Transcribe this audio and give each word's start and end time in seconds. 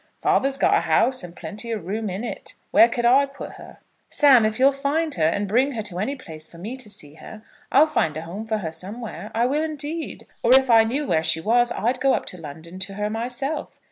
Father's 0.19 0.57
got 0.57 0.73
a 0.75 0.81
house 0.81 1.23
and 1.23 1.35
plenty 1.35 1.71
of 1.71 1.85
room 1.85 2.09
in 2.09 2.23
it. 2.23 2.55
Where 2.71 2.89
could 2.89 3.05
I 3.05 3.27
put 3.27 3.51
her?" 3.57 3.77
"Sam, 4.09 4.47
if 4.47 4.57
you'll 4.57 4.71
find 4.71 5.13
her, 5.13 5.27
and 5.27 5.47
bring 5.47 5.73
her 5.73 5.83
to 5.83 5.99
any 5.99 6.15
place 6.15 6.47
for 6.47 6.57
me 6.57 6.75
to 6.77 6.89
see 6.89 7.13
her, 7.13 7.43
I'll 7.71 7.85
find 7.85 8.17
a 8.17 8.23
home 8.23 8.47
for 8.47 8.57
her 8.57 8.71
somewhere. 8.71 9.29
I 9.35 9.45
will, 9.45 9.61
indeed. 9.61 10.25
Or, 10.41 10.55
if 10.55 10.71
I 10.71 10.85
knew 10.85 11.05
where 11.05 11.21
she 11.21 11.39
was, 11.39 11.71
I'd 11.71 11.99
go 11.99 12.15
up 12.15 12.25
to 12.33 12.41
London 12.41 12.79
to 12.79 12.95
her 12.95 13.11
myself. 13.11 13.79